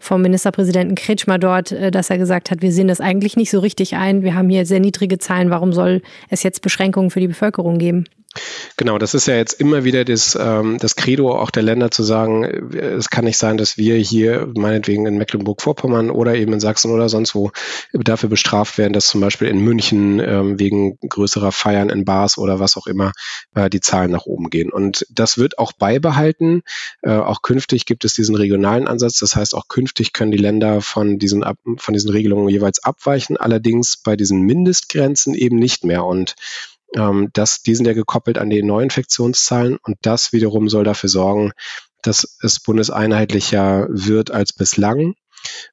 vom 0.00 0.20
Ministerpräsidenten 0.20 0.96
Kretschmer 0.96 1.38
dort, 1.38 1.70
äh, 1.70 1.92
dass 1.92 2.10
er 2.10 2.18
gesagt 2.18 2.50
hat, 2.50 2.60
wir 2.60 2.72
sehen 2.72 2.88
das 2.88 3.00
eigentlich 3.00 3.36
nicht 3.36 3.52
so 3.52 3.60
richtig 3.60 3.94
ein. 3.94 4.24
Wir 4.24 4.34
haben 4.34 4.48
hier 4.48 4.66
sehr 4.66 4.80
niedrige 4.80 5.18
Zahlen. 5.18 5.50
Warum 5.50 5.72
soll 5.72 6.02
es 6.28 6.42
jetzt 6.42 6.60
Beschränkungen 6.60 7.10
für 7.10 7.20
die 7.20 7.28
Bevölkerung 7.28 7.78
geben? 7.78 8.06
Genau, 8.76 8.98
das 8.98 9.14
ist 9.14 9.26
ja 9.26 9.36
jetzt 9.36 9.54
immer 9.54 9.84
wieder 9.84 10.04
das, 10.04 10.38
ähm, 10.40 10.78
das 10.78 10.96
Credo 10.96 11.38
auch 11.38 11.50
der 11.50 11.62
Länder 11.62 11.90
zu 11.90 12.02
sagen, 12.02 12.44
äh, 12.44 12.94
es 12.94 13.10
kann 13.10 13.24
nicht 13.24 13.36
sein, 13.36 13.58
dass 13.58 13.76
wir 13.76 13.96
hier 13.96 14.50
meinetwegen 14.56 15.06
in 15.06 15.18
Mecklenburg-Vorpommern 15.18 16.10
oder 16.10 16.34
eben 16.34 16.54
in 16.54 16.60
Sachsen 16.60 16.90
oder 16.90 17.08
sonst 17.08 17.34
wo 17.34 17.50
dafür 17.92 18.30
bestraft 18.30 18.78
werden, 18.78 18.94
dass 18.94 19.06
zum 19.06 19.20
Beispiel 19.20 19.48
in 19.48 19.60
München 19.60 20.18
ähm, 20.20 20.58
wegen 20.58 20.98
größerer 21.06 21.52
Feiern 21.52 21.90
in 21.90 22.04
Bars 22.04 22.38
oder 22.38 22.58
was 22.58 22.76
auch 22.76 22.86
immer 22.86 23.12
äh, 23.54 23.68
die 23.68 23.80
Zahlen 23.80 24.10
nach 24.10 24.24
oben 24.24 24.48
gehen. 24.48 24.72
Und 24.72 25.06
das 25.10 25.36
wird 25.36 25.58
auch 25.58 25.72
beibehalten. 25.72 26.62
Äh, 27.02 27.12
auch 27.12 27.42
künftig 27.42 27.84
gibt 27.84 28.04
es 28.04 28.14
diesen 28.14 28.34
regionalen 28.34 28.88
Ansatz. 28.88 29.18
Das 29.18 29.36
heißt, 29.36 29.54
auch 29.54 29.68
künftig 29.68 30.12
können 30.14 30.30
die 30.30 30.38
Länder 30.38 30.80
von 30.80 31.18
diesen, 31.18 31.44
von 31.76 31.94
diesen 31.94 32.10
Regelungen 32.10 32.48
jeweils 32.48 32.82
abweichen, 32.82 33.36
allerdings 33.36 33.98
bei 33.98 34.16
diesen 34.16 34.40
Mindestgrenzen 34.42 35.34
eben 35.34 35.56
nicht 35.56 35.84
mehr. 35.84 36.04
Und 36.04 36.34
ähm, 36.96 37.30
das, 37.32 37.62
die 37.62 37.74
sind 37.74 37.86
ja 37.86 37.92
gekoppelt 37.92 38.38
an 38.38 38.50
die 38.50 38.62
Neuinfektionszahlen 38.62 39.78
und 39.82 39.96
das 40.02 40.32
wiederum 40.32 40.68
soll 40.68 40.84
dafür 40.84 41.08
sorgen, 41.08 41.52
dass 42.02 42.36
es 42.42 42.60
bundeseinheitlicher 42.60 43.86
wird 43.90 44.30
als 44.30 44.52
bislang. 44.52 45.14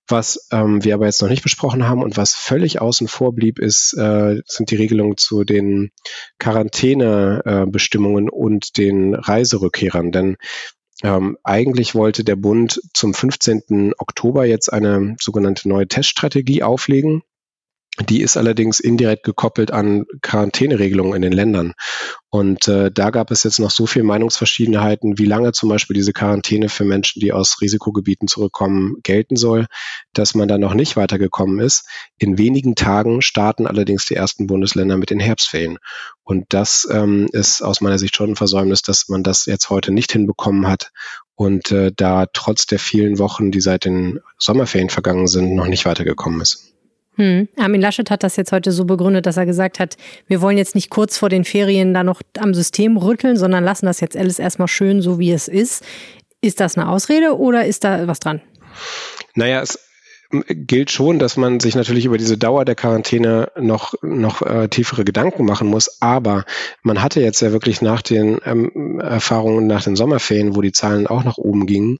Was 0.07 0.47
ähm, 0.51 0.83
wir 0.83 0.95
aber 0.95 1.05
jetzt 1.05 1.21
noch 1.21 1.29
nicht 1.29 1.43
besprochen 1.43 1.87
haben 1.87 2.01
und 2.01 2.17
was 2.17 2.33
völlig 2.33 2.81
außen 2.81 3.07
vor 3.07 3.33
blieb, 3.33 3.59
ist, 3.59 3.93
äh, 3.93 4.41
sind 4.45 4.71
die 4.71 4.75
Regelungen 4.75 5.17
zu 5.17 5.43
den 5.43 5.91
Quarantänebestimmungen 6.39 8.27
äh, 8.27 8.31
und 8.31 8.77
den 8.77 9.13
Reiserückkehrern. 9.13 10.11
Denn 10.11 10.37
ähm, 11.03 11.37
eigentlich 11.43 11.95
wollte 11.95 12.23
der 12.23 12.35
Bund 12.35 12.81
zum 12.93 13.13
15. 13.13 13.93
Oktober 13.97 14.45
jetzt 14.45 14.71
eine 14.73 15.15
sogenannte 15.19 15.69
neue 15.69 15.87
Teststrategie 15.87 16.63
auflegen. 16.63 17.21
Die 18.07 18.21
ist 18.21 18.37
allerdings 18.37 18.79
indirekt 18.79 19.23
gekoppelt 19.23 19.71
an 19.71 20.05
Quarantäneregelungen 20.21 21.15
in 21.15 21.21
den 21.21 21.33
Ländern. 21.33 21.73
Und 22.29 22.67
äh, 22.67 22.91
da 22.91 23.09
gab 23.09 23.31
es 23.31 23.43
jetzt 23.43 23.59
noch 23.59 23.71
so 23.71 23.87
viel 23.87 24.03
Meinungsverschiedenheiten, 24.03 25.17
wie 25.17 25.25
lange 25.25 25.51
zum 25.51 25.67
Beispiel 25.67 25.95
diese 25.95 26.13
Quarantäne 26.13 26.69
für 26.69 26.85
Menschen, 26.85 27.19
die 27.19 27.33
aus 27.33 27.59
Risikogebieten 27.59 28.27
zurückkommen, 28.27 28.97
gelten 29.03 29.35
soll, 29.35 29.65
dass 30.13 30.35
man 30.35 30.47
da 30.47 30.57
noch 30.57 30.75
nicht 30.75 30.95
weitergekommen 30.95 31.59
ist. 31.59 31.89
In 32.17 32.37
wenigen 32.37 32.75
Tagen 32.75 33.21
starten 33.21 33.67
allerdings 33.67 34.05
die 34.05 34.15
ersten 34.15 34.47
Bundesländer 34.47 34.95
mit 34.95 35.09
den 35.09 35.19
Herbstferien. 35.19 35.79
Und 36.23 36.45
das 36.49 36.87
ähm, 36.89 37.27
ist 37.33 37.61
aus 37.61 37.81
meiner 37.81 37.97
Sicht 37.97 38.15
schon 38.15 38.31
ein 38.31 38.35
Versäumnis, 38.35 38.81
dass 38.81 39.09
man 39.09 39.23
das 39.23 39.45
jetzt 39.45 39.69
heute 39.69 39.91
nicht 39.91 40.11
hinbekommen 40.11 40.67
hat 40.67 40.91
und 41.35 41.71
äh, 41.71 41.91
da 41.95 42.27
trotz 42.31 42.65
der 42.65 42.79
vielen 42.79 43.17
Wochen, 43.17 43.49
die 43.49 43.61
seit 43.61 43.85
den 43.85 44.19
Sommerferien 44.37 44.89
vergangen 44.89 45.27
sind, 45.27 45.55
noch 45.55 45.67
nicht 45.67 45.85
weitergekommen 45.85 46.41
ist. 46.41 46.68
Hm. 47.19 47.49
Armin 47.57 47.81
Laschet 47.81 48.09
hat 48.09 48.23
das 48.23 48.37
jetzt 48.37 48.53
heute 48.53 48.71
so 48.71 48.85
begründet, 48.85 49.25
dass 49.25 49.35
er 49.35 49.45
gesagt 49.45 49.79
hat, 49.79 49.97
wir 50.27 50.39
wollen 50.41 50.57
jetzt 50.57 50.73
nicht 50.73 50.89
kurz 50.89 51.17
vor 51.17 51.27
den 51.27 51.43
Ferien 51.43 51.93
da 51.93 52.01
noch 52.01 52.21
am 52.37 52.53
System 52.53 52.95
rütteln, 52.95 53.35
sondern 53.35 53.61
lassen 53.65 53.87
das 53.87 53.99
jetzt 53.99 54.15
alles 54.15 54.39
erstmal 54.39 54.69
schön 54.69 55.01
so, 55.01 55.19
wie 55.19 55.33
es 55.33 55.49
ist. 55.49 55.83
Ist 56.39 56.61
das 56.61 56.77
eine 56.77 56.87
Ausrede 56.87 57.37
oder 57.37 57.65
ist 57.65 57.83
da 57.83 58.07
was 58.07 58.21
dran? 58.21 58.41
Naja, 59.35 59.61
es 59.61 59.88
gilt 60.31 60.91
schon, 60.91 61.17
dass 61.17 61.37
man 61.37 61.59
sich 61.59 61.75
natürlich 61.75 62.05
über 62.05 62.17
diese 62.17 62.37
Dauer 62.37 62.63
der 62.63 62.75
Quarantäne 62.75 63.51
noch, 63.59 63.95
noch 64.03 64.43
äh, 64.43 64.67
tiefere 64.67 65.03
Gedanken 65.03 65.45
machen 65.45 65.67
muss. 65.67 66.01
Aber 66.01 66.45
man 66.83 67.01
hatte 67.01 67.19
jetzt 67.21 67.41
ja 67.41 67.51
wirklich 67.51 67.81
nach 67.81 68.01
den 68.01 68.39
ähm, 68.45 68.99
Erfahrungen 68.99 69.65
nach 69.65 69.83
den 69.83 69.95
Sommerferien, 69.95 70.55
wo 70.55 70.61
die 70.61 70.71
Zahlen 70.71 71.07
auch 71.07 71.23
nach 71.23 71.37
oben 71.37 71.65
gingen, 71.65 71.97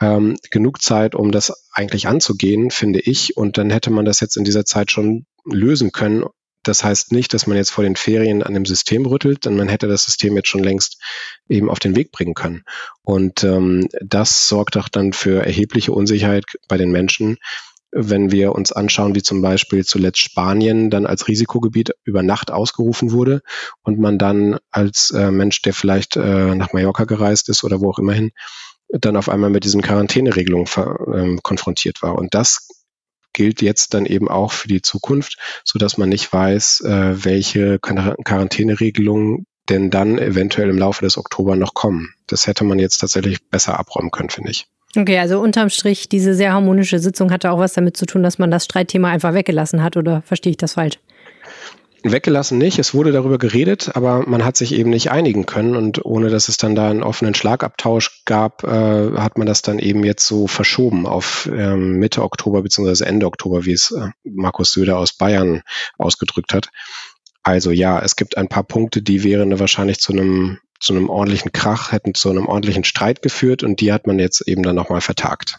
ähm, 0.00 0.36
genug 0.50 0.80
Zeit, 0.80 1.14
um 1.14 1.32
das 1.32 1.68
eigentlich 1.72 2.06
anzugehen, 2.06 2.70
finde 2.70 3.00
ich. 3.00 3.36
Und 3.36 3.58
dann 3.58 3.70
hätte 3.70 3.90
man 3.90 4.04
das 4.04 4.20
jetzt 4.20 4.36
in 4.36 4.44
dieser 4.44 4.64
Zeit 4.64 4.92
schon 4.92 5.26
lösen 5.44 5.90
können. 5.90 6.24
Das 6.62 6.84
heißt 6.84 7.10
nicht, 7.10 7.34
dass 7.34 7.48
man 7.48 7.56
jetzt 7.56 7.70
vor 7.70 7.82
den 7.82 7.96
Ferien 7.96 8.44
an 8.44 8.54
dem 8.54 8.64
System 8.64 9.04
rüttelt, 9.06 9.44
denn 9.44 9.56
man 9.56 9.68
hätte 9.68 9.88
das 9.88 10.04
System 10.04 10.36
jetzt 10.36 10.46
schon 10.46 10.62
längst 10.62 11.02
eben 11.48 11.68
auf 11.68 11.80
den 11.80 11.96
Weg 11.96 12.12
bringen 12.12 12.34
können. 12.34 12.62
Und 13.02 13.42
ähm, 13.42 13.88
das 14.00 14.46
sorgt 14.46 14.76
auch 14.76 14.88
dann 14.88 15.12
für 15.12 15.44
erhebliche 15.44 15.90
Unsicherheit 15.90 16.44
bei 16.68 16.76
den 16.76 16.92
Menschen, 16.92 17.38
wenn 17.92 18.32
wir 18.32 18.52
uns 18.52 18.72
anschauen, 18.72 19.14
wie 19.14 19.22
zum 19.22 19.42
Beispiel 19.42 19.84
zuletzt 19.84 20.20
Spanien 20.20 20.90
dann 20.90 21.06
als 21.06 21.28
Risikogebiet 21.28 21.92
über 22.04 22.22
Nacht 22.22 22.50
ausgerufen 22.50 23.12
wurde 23.12 23.42
und 23.82 23.98
man 23.98 24.18
dann 24.18 24.58
als 24.70 25.10
äh, 25.10 25.30
Mensch, 25.30 25.62
der 25.62 25.74
vielleicht 25.74 26.16
äh, 26.16 26.54
nach 26.54 26.72
Mallorca 26.72 27.04
gereist 27.04 27.48
ist 27.50 27.64
oder 27.64 27.80
wo 27.80 27.90
auch 27.90 27.98
immerhin, 27.98 28.32
dann 28.88 29.16
auf 29.16 29.28
einmal 29.28 29.50
mit 29.50 29.64
diesen 29.64 29.82
Quarantäneregelungen 29.82 30.66
äh, 30.66 31.38
konfrontiert 31.42 32.02
war. 32.02 32.16
Und 32.16 32.34
das 32.34 32.68
gilt 33.32 33.62
jetzt 33.62 33.94
dann 33.94 34.06
eben 34.06 34.28
auch 34.28 34.52
für 34.52 34.68
die 34.68 34.82
Zukunft, 34.82 35.38
so 35.64 35.78
dass 35.78 35.98
man 35.98 36.08
nicht 36.08 36.32
weiß, 36.32 36.80
äh, 36.80 37.24
welche 37.24 37.78
Quarantäneregelungen 37.78 39.46
denn 39.68 39.90
dann 39.90 40.18
eventuell 40.18 40.70
im 40.70 40.78
Laufe 40.78 41.04
des 41.04 41.16
Oktober 41.16 41.56
noch 41.56 41.74
kommen. 41.74 42.14
Das 42.26 42.46
hätte 42.46 42.64
man 42.64 42.78
jetzt 42.78 42.98
tatsächlich 42.98 43.48
besser 43.48 43.78
abräumen 43.78 44.10
können, 44.10 44.30
finde 44.30 44.50
ich. 44.50 44.66
Okay, 44.96 45.18
also 45.18 45.40
unterm 45.40 45.70
Strich, 45.70 46.08
diese 46.08 46.34
sehr 46.34 46.52
harmonische 46.52 46.98
Sitzung 46.98 47.30
hatte 47.32 47.50
auch 47.50 47.58
was 47.58 47.72
damit 47.72 47.96
zu 47.96 48.04
tun, 48.04 48.22
dass 48.22 48.38
man 48.38 48.50
das 48.50 48.66
Streitthema 48.66 49.08
einfach 49.08 49.32
weggelassen 49.32 49.82
hat, 49.82 49.96
oder 49.96 50.22
verstehe 50.22 50.50
ich 50.50 50.58
das 50.58 50.74
falsch? 50.74 50.98
Weggelassen 52.04 52.58
nicht, 52.58 52.78
es 52.80 52.94
wurde 52.94 53.12
darüber 53.12 53.38
geredet, 53.38 53.92
aber 53.94 54.28
man 54.28 54.44
hat 54.44 54.56
sich 54.56 54.74
eben 54.74 54.90
nicht 54.90 55.12
einigen 55.12 55.46
können 55.46 55.76
und 55.76 56.04
ohne 56.04 56.30
dass 56.30 56.48
es 56.48 56.56
dann 56.56 56.74
da 56.74 56.90
einen 56.90 57.04
offenen 57.04 57.34
Schlagabtausch 57.34 58.24
gab, 58.24 58.64
äh, 58.64 59.12
hat 59.16 59.38
man 59.38 59.46
das 59.46 59.62
dann 59.62 59.78
eben 59.78 60.02
jetzt 60.02 60.26
so 60.26 60.48
verschoben 60.48 61.06
auf 61.06 61.48
ähm, 61.52 61.98
Mitte 61.98 62.22
Oktober 62.22 62.62
bzw. 62.62 63.04
Ende 63.04 63.26
Oktober, 63.26 63.64
wie 63.64 63.72
es 63.72 63.92
äh, 63.92 64.08
Markus 64.24 64.72
Söder 64.72 64.98
aus 64.98 65.12
Bayern 65.12 65.62
ausgedrückt 65.96 66.52
hat. 66.54 66.70
Also 67.42 67.70
ja, 67.70 68.00
es 68.00 68.16
gibt 68.16 68.36
ein 68.36 68.48
paar 68.48 68.64
Punkte, 68.64 69.02
die 69.02 69.24
wären 69.24 69.58
wahrscheinlich 69.58 69.98
zu 69.98 70.12
einem 70.12 70.58
zu 70.82 70.94
einem 70.94 71.08
ordentlichen 71.08 71.52
Krach, 71.52 71.92
hätten 71.92 72.12
zu 72.12 72.28
einem 72.28 72.46
ordentlichen 72.46 72.82
Streit 72.82 73.22
geführt 73.22 73.62
und 73.62 73.80
die 73.80 73.92
hat 73.92 74.08
man 74.08 74.18
jetzt 74.18 74.46
eben 74.48 74.64
dann 74.64 74.74
nochmal 74.74 75.00
vertagt. 75.00 75.58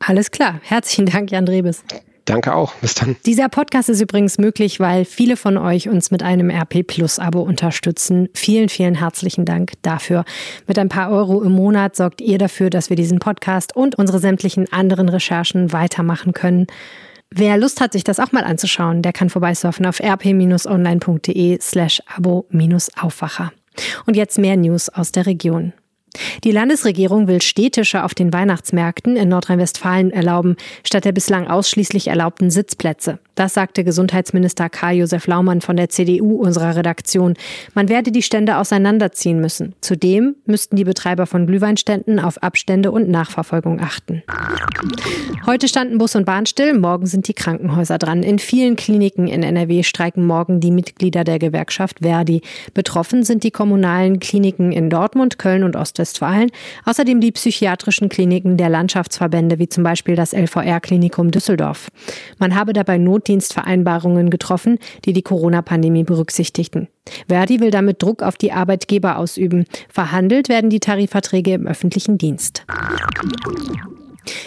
Alles 0.00 0.32
klar. 0.32 0.60
Herzlichen 0.62 1.06
Dank, 1.06 1.30
Jan 1.30 1.46
Drebes. 1.46 1.84
Danke 2.26 2.54
auch. 2.54 2.74
Bis 2.74 2.94
dann. 2.94 3.14
Dieser 3.24 3.48
Podcast 3.48 3.88
ist 3.88 4.00
übrigens 4.00 4.36
möglich, 4.36 4.80
weil 4.80 5.04
viele 5.04 5.36
von 5.36 5.56
euch 5.56 5.88
uns 5.88 6.10
mit 6.10 6.24
einem 6.24 6.50
RP 6.50 6.84
Plus 6.84 7.20
Abo 7.20 7.40
unterstützen. 7.40 8.28
Vielen, 8.34 8.68
vielen 8.68 8.96
herzlichen 8.96 9.44
Dank 9.44 9.74
dafür. 9.82 10.24
Mit 10.66 10.76
ein 10.76 10.88
paar 10.88 11.10
Euro 11.12 11.40
im 11.42 11.52
Monat 11.52 11.94
sorgt 11.94 12.20
ihr 12.20 12.38
dafür, 12.38 12.68
dass 12.68 12.90
wir 12.90 12.96
diesen 12.96 13.20
Podcast 13.20 13.76
und 13.76 13.94
unsere 13.94 14.18
sämtlichen 14.18 14.70
anderen 14.72 15.08
Recherchen 15.08 15.72
weitermachen 15.72 16.32
können. 16.32 16.66
Wer 17.30 17.58
Lust 17.58 17.80
hat, 17.80 17.92
sich 17.92 18.04
das 18.04 18.20
auch 18.20 18.32
mal 18.32 18.44
anzuschauen, 18.44 19.02
der 19.02 19.12
kann 19.12 19.30
vorbeisurfen 19.30 19.86
auf 19.86 20.00
rp-online.de 20.00 21.58
slash 21.60 22.02
abo-aufwacher. 22.06 23.52
Und 24.06 24.16
jetzt 24.16 24.38
mehr 24.38 24.56
News 24.56 24.88
aus 24.88 25.12
der 25.12 25.26
Region. 25.26 25.72
Die 26.44 26.50
Landesregierung 26.50 27.28
will 27.28 27.42
Städtische 27.42 28.04
auf 28.04 28.14
den 28.14 28.32
Weihnachtsmärkten 28.32 29.16
in 29.16 29.28
Nordrhein-Westfalen 29.28 30.10
erlauben, 30.10 30.56
statt 30.84 31.04
der 31.04 31.12
bislang 31.12 31.46
ausschließlich 31.46 32.08
erlaubten 32.08 32.50
Sitzplätze. 32.50 33.18
Das 33.36 33.52
sagte 33.52 33.84
Gesundheitsminister 33.84 34.70
Karl-Josef 34.70 35.26
Laumann 35.26 35.60
von 35.60 35.76
der 35.76 35.90
CDU 35.90 36.36
unserer 36.36 36.74
Redaktion. 36.74 37.34
Man 37.74 37.90
werde 37.90 38.10
die 38.10 38.22
Stände 38.22 38.56
auseinanderziehen 38.56 39.40
müssen. 39.40 39.74
Zudem 39.82 40.36
müssten 40.46 40.76
die 40.76 40.84
Betreiber 40.84 41.26
von 41.26 41.46
Glühweinständen 41.46 42.18
auf 42.18 42.42
Abstände 42.42 42.90
und 42.90 43.10
Nachverfolgung 43.10 43.78
achten. 43.80 44.22
Heute 45.44 45.68
standen 45.68 45.98
Bus 45.98 46.16
und 46.16 46.24
Bahn 46.24 46.46
still, 46.46 46.78
morgen 46.78 47.06
sind 47.06 47.28
die 47.28 47.34
Krankenhäuser 47.34 47.98
dran. 47.98 48.22
In 48.22 48.38
vielen 48.38 48.74
Kliniken 48.74 49.28
in 49.28 49.42
NRW 49.42 49.82
streiken 49.82 50.26
morgen 50.26 50.60
die 50.60 50.70
Mitglieder 50.70 51.22
der 51.22 51.38
Gewerkschaft 51.38 51.98
Verdi. 52.00 52.40
Betroffen 52.72 53.22
sind 53.22 53.44
die 53.44 53.50
kommunalen 53.50 54.18
Kliniken 54.18 54.72
in 54.72 54.88
Dortmund, 54.88 55.38
Köln 55.38 55.62
und 55.62 55.76
Ostwestfalen, 55.76 56.05
außerdem 56.84 57.20
die 57.20 57.32
psychiatrischen 57.32 58.08
Kliniken 58.08 58.56
der 58.56 58.70
Landschaftsverbände 58.70 59.58
wie 59.58 59.68
zum 59.68 59.84
Beispiel 59.84 60.16
das 60.16 60.32
LVR-Klinikum 60.32 61.30
Düsseldorf. 61.30 61.88
Man 62.38 62.54
habe 62.54 62.72
dabei 62.72 62.98
Not 62.98 63.26
Notdienstvereinbarungen 63.26 64.30
getroffen, 64.30 64.78
die 65.04 65.12
die 65.12 65.22
Corona-Pandemie 65.22 66.04
berücksichtigten. 66.04 66.88
Verdi 67.28 67.60
will 67.60 67.70
damit 67.70 68.02
Druck 68.02 68.22
auf 68.22 68.36
die 68.36 68.52
Arbeitgeber 68.52 69.18
ausüben. 69.18 69.64
Verhandelt 69.88 70.48
werden 70.48 70.70
die 70.70 70.80
Tarifverträge 70.80 71.54
im 71.54 71.66
öffentlichen 71.66 72.18
Dienst. 72.18 72.64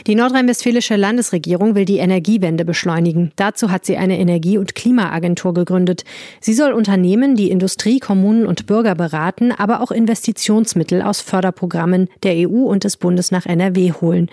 Die 0.07 0.15
nordrhein-westfälische 0.15 0.95
Landesregierung 0.95 1.75
will 1.75 1.85
die 1.85 1.97
Energiewende 1.97 2.65
beschleunigen. 2.65 3.31
Dazu 3.35 3.71
hat 3.71 3.85
sie 3.85 3.97
eine 3.97 4.19
Energie- 4.19 4.57
und 4.57 4.75
Klimaagentur 4.75 5.53
gegründet. 5.53 6.03
Sie 6.39 6.53
soll 6.53 6.73
Unternehmen, 6.73 7.35
die 7.35 7.51
Industrie, 7.51 7.99
Kommunen 7.99 8.45
und 8.45 8.65
Bürger 8.65 8.95
beraten, 8.95 9.51
aber 9.51 9.81
auch 9.81 9.91
Investitionsmittel 9.91 11.01
aus 11.01 11.21
Förderprogrammen 11.21 12.09
der 12.23 12.49
EU 12.49 12.63
und 12.63 12.83
des 12.83 12.97
Bundes 12.97 13.31
nach 13.31 13.45
NRW 13.45 13.93
holen. 13.93 14.29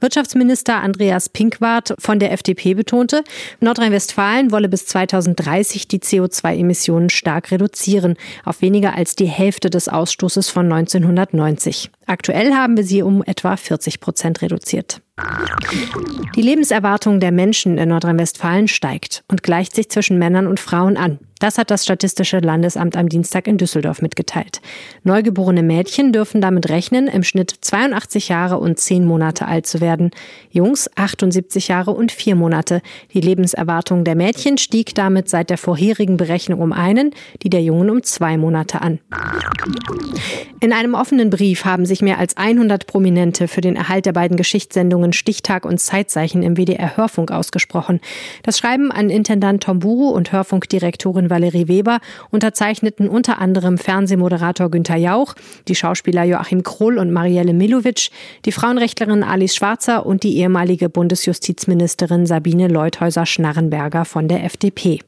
Wirtschaftsminister 0.00 0.82
Andreas 0.82 1.30
Pinkwart 1.30 1.94
von 1.98 2.18
der 2.18 2.32
FDP 2.32 2.74
betonte, 2.74 3.24
Nordrhein-Westfalen 3.60 4.52
wolle 4.52 4.68
bis 4.68 4.86
2030 4.86 5.88
die 5.88 6.00
CO2-Emissionen 6.00 7.08
stark 7.08 7.50
reduzieren, 7.50 8.16
auf 8.44 8.60
weniger 8.60 8.94
als 8.94 9.16
die 9.16 9.26
Hälfte 9.26 9.70
des 9.70 9.88
Ausstoßes 9.88 10.50
von 10.50 10.70
1990. 10.70 11.90
Aktuell 12.06 12.54
haben 12.54 12.76
wir 12.76 12.84
sie 12.84 13.02
um 13.02 13.22
etwa 13.24 13.56
40 13.56 14.00
Prozent 14.00 14.40
reduziert. 14.40 15.02
Die 16.36 16.42
Lebenserwartung 16.42 17.18
der 17.18 17.32
Menschen 17.32 17.78
in 17.78 17.88
Nordrhein-Westfalen 17.88 18.68
steigt 18.68 19.24
und 19.28 19.42
gleicht 19.42 19.74
sich 19.74 19.88
zwischen 19.90 20.18
Männern 20.18 20.46
und 20.46 20.60
Frauen 20.60 20.96
an. 20.96 21.18
Das 21.38 21.58
hat 21.58 21.70
das 21.70 21.84
Statistische 21.84 22.38
Landesamt 22.38 22.96
am 22.96 23.10
Dienstag 23.10 23.46
in 23.46 23.58
Düsseldorf 23.58 24.00
mitgeteilt. 24.00 24.62
Neugeborene 25.04 25.62
Mädchen 25.62 26.12
dürfen 26.12 26.40
damit 26.40 26.70
rechnen, 26.70 27.08
im 27.08 27.22
Schnitt 27.22 27.54
82 27.60 28.28
Jahre 28.28 28.58
und 28.58 28.80
10 28.80 29.04
Monate 29.04 29.46
alt 29.46 29.66
zu 29.66 29.82
werden. 29.82 30.12
Jungs 30.50 30.90
78 30.96 31.68
Jahre 31.68 31.90
und 31.90 32.10
4 32.10 32.36
Monate. 32.36 32.80
Die 33.12 33.20
Lebenserwartung 33.20 34.04
der 34.04 34.14
Mädchen 34.14 34.56
stieg 34.56 34.94
damit 34.94 35.28
seit 35.28 35.50
der 35.50 35.58
vorherigen 35.58 36.16
Berechnung 36.16 36.60
um 36.60 36.72
einen, 36.72 37.10
die 37.42 37.50
der 37.50 37.62
Jungen 37.62 37.90
um 37.90 38.02
zwei 38.02 38.38
Monate 38.38 38.80
an. 38.80 38.98
In 40.60 40.72
einem 40.72 40.94
offenen 40.94 41.28
Brief 41.28 41.66
haben 41.66 41.84
sich 41.84 42.00
mehr 42.00 42.18
als 42.18 42.36
100 42.38 42.86
Prominente 42.86 43.46
für 43.46 43.60
den 43.60 43.76
Erhalt 43.76 44.06
der 44.06 44.12
beiden 44.12 44.38
Geschichtssendungen 44.38 45.12
Stichtag 45.12 45.66
und 45.66 45.78
Zeitzeichen 45.78 46.42
im 46.42 46.56
WDR 46.56 46.96
Hörfunk 46.96 47.30
ausgesprochen. 47.30 48.00
Das 48.42 48.58
Schreiben 48.58 48.90
an 48.90 49.10
Intendant 49.10 49.62
Tomburu 49.62 50.08
und 50.08 50.32
Hörfunkdirektorin 50.32 51.25
Autorin 51.26 51.30
Valerie 51.30 51.68
Weber 51.68 52.00
unterzeichneten 52.30 53.08
unter 53.08 53.38
anderem 53.38 53.78
Fernsehmoderator 53.78 54.70
Günther 54.70 54.96
Jauch, 54.96 55.34
die 55.68 55.74
Schauspieler 55.74 56.24
Joachim 56.24 56.62
Kroll 56.62 56.98
und 56.98 57.12
Marielle 57.12 57.52
Milovic, 57.52 58.10
die 58.44 58.52
Frauenrechtlerin 58.52 59.22
Alice 59.22 59.54
Schwarzer 59.54 60.06
und 60.06 60.22
die 60.22 60.36
ehemalige 60.38 60.88
Bundesjustizministerin 60.88 62.26
Sabine 62.26 62.68
Leuthäuser-Schnarrenberger 62.68 64.04
von 64.04 64.28
der 64.28 64.44
FDP. 64.44 65.00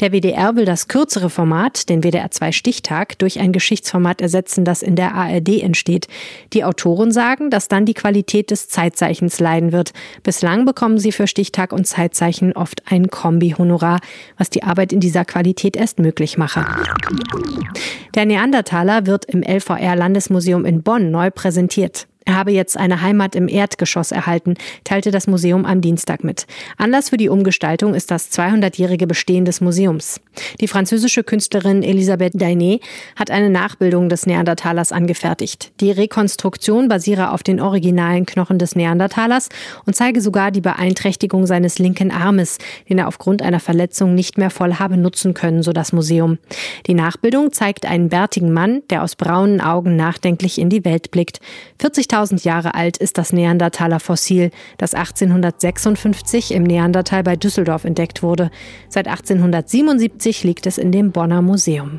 Der 0.00 0.12
WDR 0.12 0.56
will 0.56 0.64
das 0.64 0.88
kürzere 0.88 1.30
Format, 1.30 1.88
den 1.88 2.02
WDR 2.02 2.30
2 2.30 2.52
Stichtag, 2.52 3.18
durch 3.18 3.38
ein 3.38 3.52
Geschichtsformat 3.52 4.20
ersetzen, 4.20 4.64
das 4.64 4.82
in 4.82 4.96
der 4.96 5.14
ARD 5.14 5.62
entsteht. 5.62 6.08
Die 6.52 6.64
Autoren 6.64 7.12
sagen, 7.12 7.50
dass 7.50 7.68
dann 7.68 7.86
die 7.86 7.94
Qualität 7.94 8.50
des 8.50 8.68
Zeitzeichens 8.68 9.38
leiden 9.38 9.72
wird. 9.72 9.92
Bislang 10.22 10.64
bekommen 10.64 10.98
sie 10.98 11.12
für 11.12 11.26
Stichtag 11.26 11.72
und 11.72 11.86
Zeitzeichen 11.86 12.52
oft 12.52 12.82
ein 12.90 13.08
Kombi-Honorar, 13.08 14.00
was 14.36 14.50
die 14.50 14.64
Arbeit 14.64 14.92
in 14.92 15.00
dieser 15.00 15.24
Qualität 15.24 15.76
erst 15.76 15.98
möglich 15.98 16.36
mache. 16.38 16.66
Der 18.14 18.26
Neandertaler 18.26 19.06
wird 19.06 19.24
im 19.26 19.42
LVR 19.42 19.96
Landesmuseum 19.96 20.64
in 20.64 20.82
Bonn 20.82 21.10
neu 21.10 21.30
präsentiert. 21.30 22.06
Er 22.26 22.36
habe 22.36 22.52
jetzt 22.52 22.78
eine 22.78 23.02
Heimat 23.02 23.36
im 23.36 23.48
Erdgeschoss 23.48 24.10
erhalten, 24.10 24.54
teilte 24.82 25.10
das 25.10 25.26
Museum 25.26 25.66
am 25.66 25.82
Dienstag 25.82 26.24
mit. 26.24 26.46
Anlass 26.78 27.10
für 27.10 27.18
die 27.18 27.28
Umgestaltung 27.28 27.94
ist 27.94 28.10
das 28.10 28.32
200-jährige 28.32 29.06
Bestehen 29.06 29.44
des 29.44 29.60
Museums. 29.60 30.20
Die 30.58 30.68
französische 30.68 31.22
Künstlerin 31.22 31.82
Elisabeth 31.82 32.34
Dainé 32.34 32.80
hat 33.14 33.30
eine 33.30 33.50
Nachbildung 33.50 34.08
des 34.08 34.24
Neandertalers 34.24 34.90
angefertigt. 34.90 35.72
Die 35.80 35.90
Rekonstruktion 35.90 36.88
basiere 36.88 37.30
auf 37.30 37.42
den 37.42 37.60
originalen 37.60 38.24
Knochen 38.24 38.58
des 38.58 38.74
Neandertalers 38.74 39.50
und 39.84 39.94
zeige 39.94 40.22
sogar 40.22 40.50
die 40.50 40.62
Beeinträchtigung 40.62 41.46
seines 41.46 41.78
linken 41.78 42.10
Armes, 42.10 42.56
den 42.88 42.98
er 42.98 43.08
aufgrund 43.08 43.42
einer 43.42 43.60
Verletzung 43.60 44.14
nicht 44.14 44.38
mehr 44.38 44.50
voll 44.50 44.76
habe 44.76 44.96
nutzen 44.96 45.34
können, 45.34 45.62
so 45.62 45.74
das 45.74 45.92
Museum. 45.92 46.38
Die 46.86 46.94
Nachbildung 46.94 47.52
zeigt 47.52 47.84
einen 47.84 48.08
bärtigen 48.08 48.52
Mann, 48.52 48.82
der 48.88 49.02
aus 49.02 49.14
braunen 49.14 49.60
Augen 49.60 49.94
nachdenklich 49.96 50.58
in 50.58 50.70
die 50.70 50.86
Welt 50.86 51.10
blickt. 51.10 51.40
40 51.80 52.13
5000 52.14 52.44
Jahre 52.44 52.76
alt 52.76 52.96
ist 52.96 53.18
das 53.18 53.32
Neandertaler 53.32 53.98
Fossil, 53.98 54.52
das 54.78 54.94
1856 54.94 56.54
im 56.54 56.62
Neandertal 56.62 57.24
bei 57.24 57.34
Düsseldorf 57.34 57.84
entdeckt 57.84 58.22
wurde. 58.22 58.52
Seit 58.88 59.08
1877 59.08 60.44
liegt 60.44 60.68
es 60.68 60.78
in 60.78 60.92
dem 60.92 61.10
Bonner 61.10 61.42
Museum. 61.42 61.98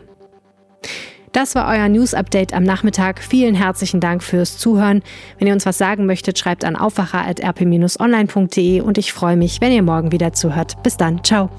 Das 1.33 1.53
war 1.53 1.67
euer 1.67 1.89
News 1.89 2.13
Update 2.13 2.53
am 2.53 2.63
Nachmittag. 2.63 3.21
Vielen 3.21 3.55
herzlichen 3.55 3.99
Dank 3.99 4.23
fürs 4.23 4.57
Zuhören. 4.57 5.03
Wenn 5.37 5.49
ihr 5.49 5.53
uns 5.53 5.65
was 5.65 5.77
sagen 5.77 6.05
möchtet, 6.05 6.39
schreibt 6.39 6.63
an 6.63 6.77
aufwacher.rp-online.de 6.77 8.79
und 8.79 8.97
ich 8.97 9.11
freue 9.11 9.35
mich, 9.35 9.59
wenn 9.59 9.73
ihr 9.73 9.83
morgen 9.83 10.13
wieder 10.13 10.31
zuhört. 10.31 10.81
Bis 10.81 10.95
dann. 10.95 11.25
Ciao. 11.25 11.49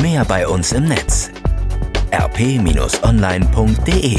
Mehr 0.00 0.24
bei 0.24 0.48
uns 0.48 0.72
im 0.72 0.86
Netz 0.86 1.30
rp-online.de 2.12 4.16